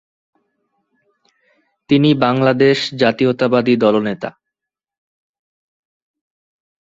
[1.89, 4.29] তিনি বাংলাদেশ জাতীয়তাবাদী দল নেতা।